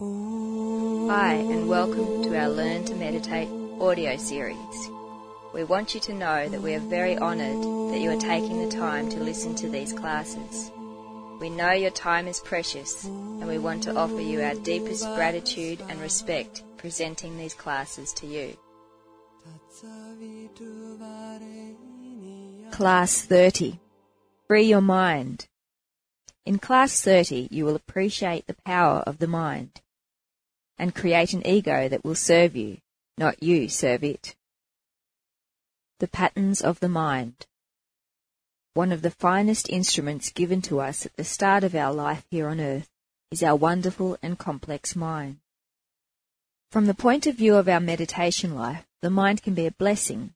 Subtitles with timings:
[0.00, 3.48] Hi, and welcome to our Learn to Meditate
[3.80, 4.90] audio series.
[5.52, 8.76] We want you to know that we are very honoured that you are taking the
[8.76, 10.70] time to listen to these classes.
[11.40, 15.82] We know your time is precious, and we want to offer you our deepest gratitude
[15.88, 18.56] and respect presenting these classes to you.
[22.70, 23.80] Class 30
[24.46, 25.48] Free Your Mind.
[26.46, 29.80] In Class 30, you will appreciate the power of the mind
[30.78, 32.78] and create an ego that will serve you,
[33.16, 34.36] not you serve it.
[35.98, 37.46] The patterns of the mind.
[38.74, 42.48] One of the finest instruments given to us at the start of our life here
[42.48, 42.88] on earth
[43.30, 45.38] is our wonderful and complex mind.
[46.70, 50.34] From the point of view of our meditation life, the mind can be a blessing,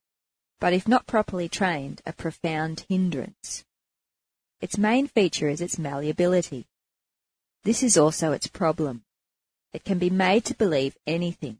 [0.59, 3.65] but if not properly trained, a profound hindrance.
[4.61, 6.67] Its main feature is its malleability.
[7.65, 9.05] This is also its problem.
[9.73, 11.59] It can be made to believe anything.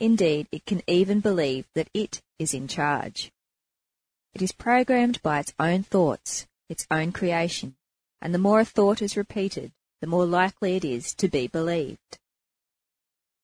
[0.00, 3.30] Indeed, it can even believe that it is in charge.
[4.34, 7.76] It is programmed by its own thoughts, its own creation,
[8.20, 12.18] and the more a thought is repeated, the more likely it is to be believed.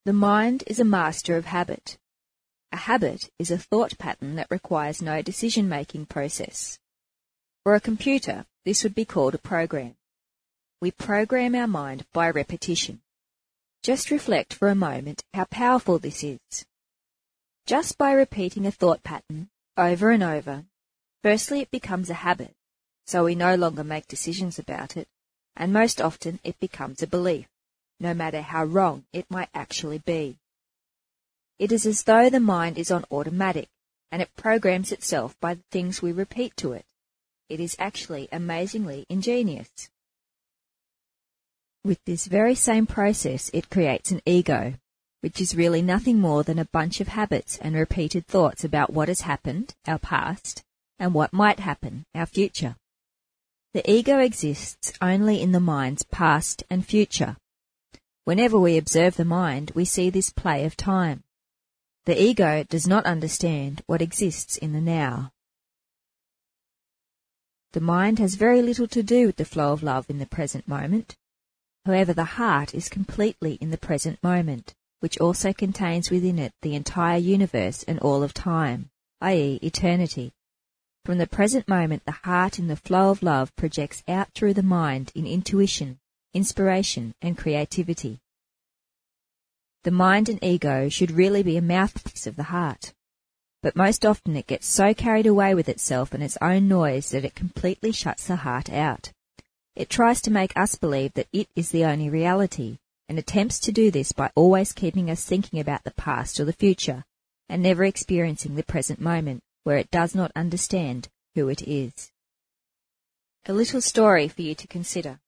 [0.04, 1.98] The mind is a master of habit.
[2.72, 6.78] A habit is a thought pattern that requires no decision-making process.
[7.62, 9.96] For a computer, this would be called a program.
[10.80, 13.02] We program our mind by repetition.
[13.82, 16.66] Just reflect for a moment how powerful this is.
[17.64, 20.66] Just by repeating a thought pattern over and over,
[21.22, 22.54] firstly it becomes a habit,
[23.06, 25.08] so we no longer make decisions about it,
[25.56, 27.48] and most often it becomes a belief,
[27.98, 30.36] no matter how wrong it might actually be.
[31.58, 33.70] It is as though the mind is on automatic,
[34.12, 36.84] and it programs itself by the things we repeat to it.
[37.48, 39.88] It is actually amazingly ingenious.
[41.82, 44.74] With this very same process, it creates an ego,
[45.22, 49.08] which is really nothing more than a bunch of habits and repeated thoughts about what
[49.08, 50.62] has happened, our past,
[50.98, 52.76] and what might happen, our future.
[53.72, 57.36] The ego exists only in the mind's past and future.
[58.24, 61.22] Whenever we observe the mind, we see this play of time.
[62.04, 65.32] The ego does not understand what exists in the now.
[67.72, 70.68] The mind has very little to do with the flow of love in the present
[70.68, 71.16] moment.
[71.86, 76.74] However, the heart is completely in the present moment, which also contains within it the
[76.74, 78.90] entire universe and all of time,
[79.22, 80.32] i.e., eternity.
[81.06, 84.62] From the present moment, the heart in the flow of love projects out through the
[84.62, 85.98] mind in intuition,
[86.34, 88.20] inspiration, and creativity.
[89.82, 92.92] The mind and ego should really be a mouthpiece of the heart.
[93.62, 97.24] But most often it gets so carried away with itself and its own noise that
[97.24, 99.12] it completely shuts the heart out.
[99.76, 103.72] It tries to make us believe that it is the only reality, and attempts to
[103.72, 107.04] do this by always keeping us thinking about the past or the future,
[107.48, 112.10] and never experiencing the present moment, where it does not understand who it is.
[113.46, 115.20] A little story for you to consider.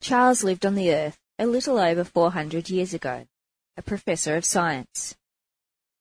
[0.00, 3.26] Charles lived on the earth a little over 400 years ago,
[3.78, 5.16] a professor of science.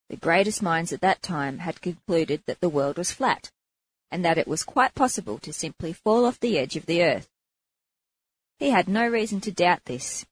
[0.09, 3.51] The greatest minds at that time had concluded that the world was flat,
[4.11, 7.28] and that it was quite possible to simply fall off the edge of the earth
[8.59, 10.25] he had no reason to doubt this.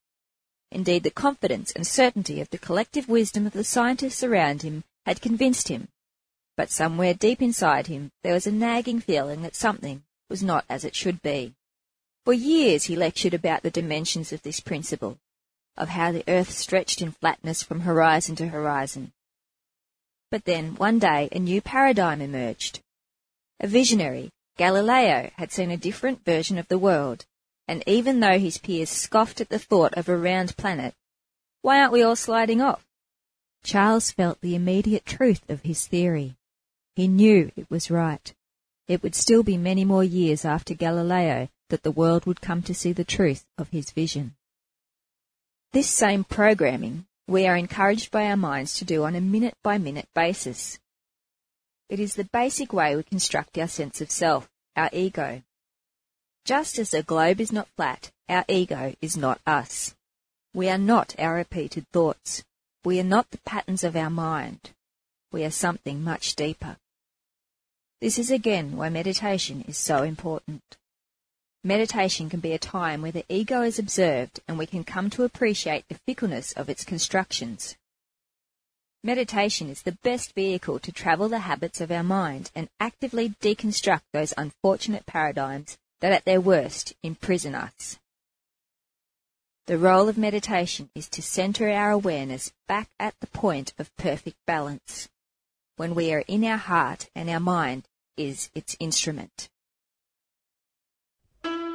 [0.69, 5.21] Indeed, the confidence and certainty of the collective wisdom of the scientists around him had
[5.21, 5.87] convinced him.
[6.57, 10.83] But somewhere deep inside him there was a nagging feeling that something was not as
[10.83, 11.55] it should be.
[12.25, 15.17] For years he lectured about the dimensions of this principle,
[15.77, 19.13] of how the earth stretched in flatness from horizon to horizon.
[20.29, 22.81] But then, one day, a new paradigm emerged.
[23.61, 27.25] A visionary, Galileo, had seen a different version of the world
[27.67, 30.95] and even though his peers scoffed at the thought of a round planet,
[31.61, 32.87] why aren't we all sliding off?
[33.63, 36.37] Charles felt the immediate truth of his theory.
[36.95, 38.33] He knew it was right.
[38.87, 42.73] It would still be many more years after Galileo that the world would come to
[42.73, 44.35] see the truth of his vision.
[45.73, 49.77] This same programming we are encouraged by our minds to do on a minute by
[49.77, 50.79] minute basis.
[51.89, 55.43] It is the basic way we construct our sense of self, our ego.
[56.47, 59.93] Just as a globe is not flat, our ego is not us.
[60.53, 62.45] We are not our repeated thoughts.
[62.85, 64.71] We are not the patterns of our mind.
[65.29, 66.77] We are something much deeper.
[67.99, 70.61] This is again why meditation is so important.
[71.65, 75.25] Meditation can be a time where the ego is observed and we can come to
[75.25, 77.75] appreciate the fickleness of its constructions.
[79.03, 84.03] Meditation is the best vehicle to travel the habits of our mind and actively deconstruct
[84.13, 87.99] those unfortunate paradigms that at their worst imprison us.
[89.65, 94.37] The role of meditation is to center our awareness back at the point of perfect
[94.45, 95.09] balance,
[95.75, 99.49] when we are in our heart and our mind is its instrument.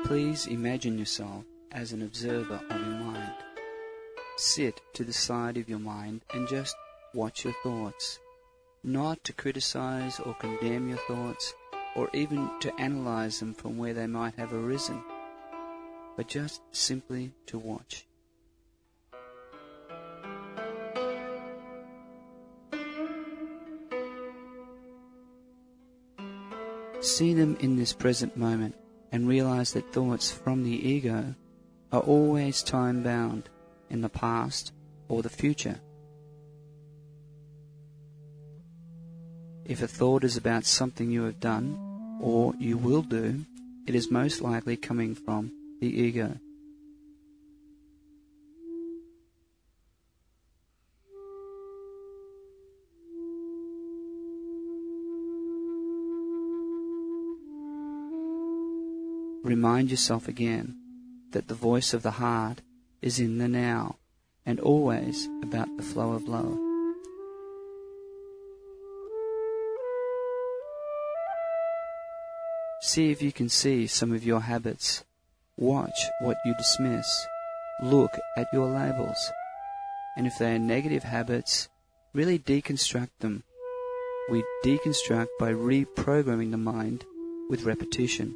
[0.05, 3.35] Please imagine yourself as an observer of your mind.
[4.37, 6.75] Sit to the side of your mind and just
[7.15, 8.19] watch your thoughts.
[8.83, 11.55] Not to criticize or condemn your thoughts,
[11.95, 15.03] or even to analyze them from where they might have arisen,
[16.17, 18.07] but just simply to watch.
[27.01, 28.77] See them in this present moment
[29.11, 31.35] and realize that thoughts from the ego
[31.91, 33.49] are always time bound
[33.91, 34.73] in the past
[35.09, 35.81] or the future.
[39.73, 43.47] If a thought is about something you have done or you will do,
[43.87, 46.37] it is most likely coming from the ego.
[59.43, 60.77] Remind yourself again
[61.31, 62.61] that the voice of the heart
[63.01, 63.97] is in the now
[64.45, 66.62] and always about the flow of love.
[72.85, 75.05] See if you can see some of your habits.
[75.57, 77.07] Watch what you dismiss.
[77.81, 79.31] Look at your labels.
[80.17, 81.69] And if they are negative habits,
[82.13, 83.45] really deconstruct them.
[84.29, 87.05] We deconstruct by reprogramming the mind
[87.49, 88.35] with repetition.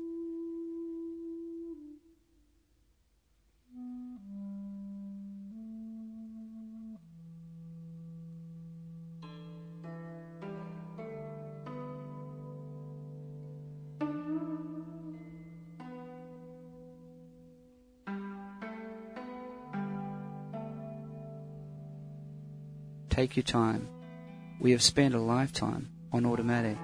[23.26, 23.88] Take your time.
[24.61, 26.78] We have spent a lifetime on automatic.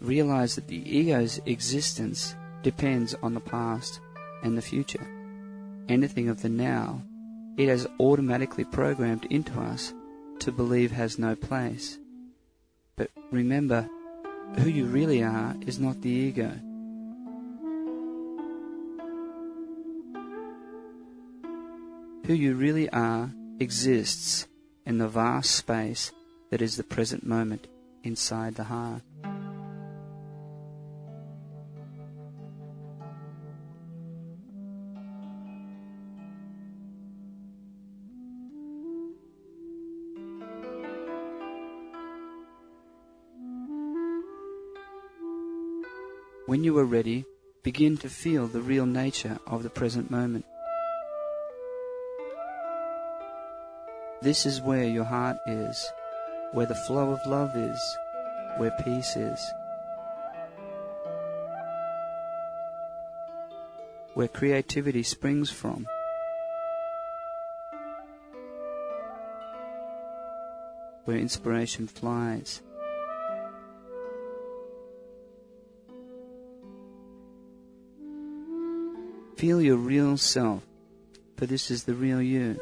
[0.00, 2.34] Realize that the ego's existence
[2.64, 4.00] depends on the past
[4.42, 5.06] and the future.
[5.88, 7.00] Anything of the now,
[7.58, 9.94] it has automatically programmed into us
[10.40, 11.96] to believe has no place.
[12.96, 13.88] But remember,
[14.58, 16.50] who you really are is not the ego.
[22.24, 23.30] Who you really are
[23.60, 24.46] exists
[24.86, 26.10] in the vast space
[26.50, 27.66] that is the present moment
[28.02, 29.02] inside the heart.
[46.46, 47.24] When you are ready,
[47.62, 50.44] begin to feel the real nature of the present moment.
[54.22, 55.92] This is where your heart is,
[56.52, 57.98] where the flow of love is,
[58.56, 59.52] where peace is.
[64.14, 65.86] Where creativity springs from.
[71.04, 72.62] Where inspiration flies.
[79.36, 80.62] Feel your real self,
[81.36, 82.58] for this is the real you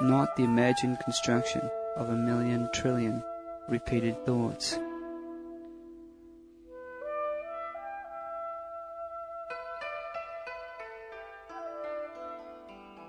[0.00, 3.22] not the imagined construction of a million trillion
[3.68, 4.78] repeated thoughts.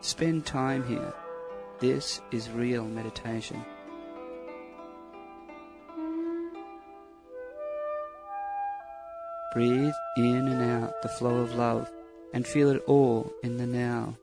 [0.01, 1.13] Spend time here.
[1.79, 3.63] This is real meditation.
[9.53, 11.89] Breathe in and out the flow of love
[12.33, 14.15] and feel it all in the now.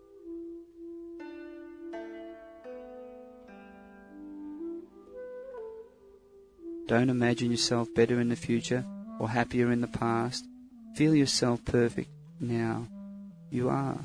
[6.87, 8.85] Don't imagine yourself better in the future
[9.19, 10.47] or happier in the past.
[10.95, 12.87] Feel yourself perfect now.
[13.51, 13.99] You are.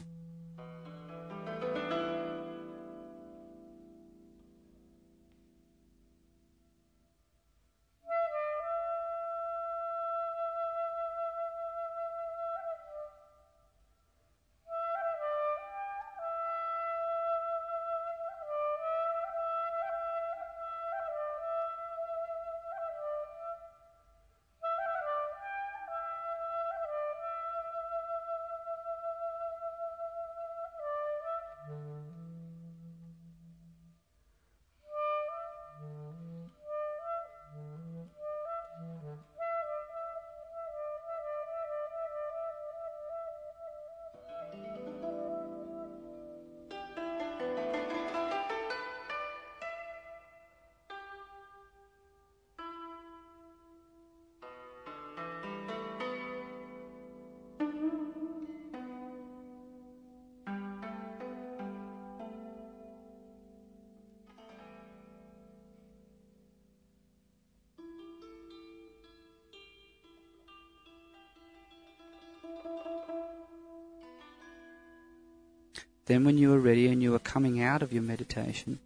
[76.05, 78.79] Then, when you are ready and you are coming out of your meditation,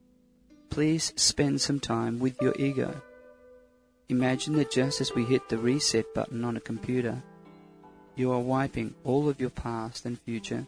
[0.70, 3.02] please spend some time with your ego.
[4.10, 7.24] Imagine that just as we hit the reset button on a computer,
[8.16, 10.68] you are wiping all of your past and future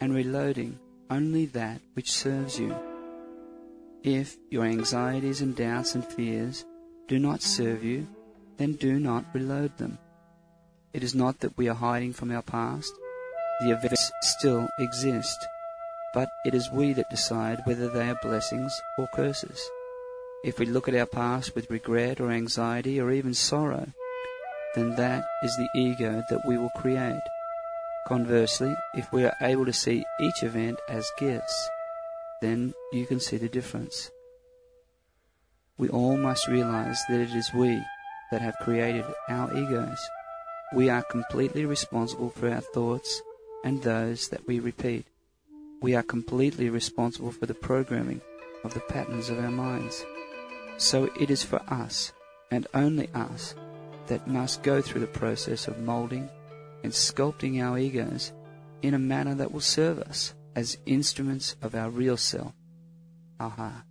[0.00, 0.78] and reloading
[1.10, 2.74] only that which serves you.
[4.02, 6.64] If your anxieties and doubts and fears
[7.08, 8.06] do not serve you,
[8.56, 9.98] then do not reload them.
[10.92, 12.92] It is not that we are hiding from our past.
[13.60, 15.36] The events still exist,
[16.14, 19.68] but it is we that decide whether they are blessings or curses.
[20.44, 23.88] If we look at our past with regret or anxiety or even sorrow,
[24.74, 27.20] then that is the ego that we will create.
[28.06, 31.68] Conversely, if we are able to see each event as gifts,
[32.40, 34.10] then you can see the difference.
[35.78, 37.82] We all must realize that it is we
[38.30, 39.98] that have created our egos.
[40.74, 43.22] We are completely responsible for our thoughts
[43.64, 45.06] and those that we repeat.
[45.80, 48.20] We are completely responsible for the programming
[48.64, 50.04] of the patterns of our minds.
[50.78, 52.12] So it is for us,
[52.50, 53.54] and only us,
[54.06, 56.28] that must go through the process of molding
[56.82, 58.32] and sculpting our egos
[58.82, 62.52] in a manner that will serve us as instruments of our real self,
[63.40, 63.84] our heart.